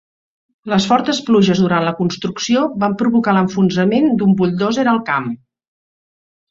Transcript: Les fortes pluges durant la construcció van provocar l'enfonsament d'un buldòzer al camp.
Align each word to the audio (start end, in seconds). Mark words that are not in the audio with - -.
Les 0.71 0.87
fortes 0.91 1.19
pluges 1.27 1.61
durant 1.65 1.85
la 1.89 1.93
construcció 2.01 2.65
van 2.85 2.97
provocar 3.03 3.37
l'enfonsament 3.39 4.13
d'un 4.23 4.35
buldòzer 4.43 4.89
al 4.97 5.07
camp. 5.13 5.35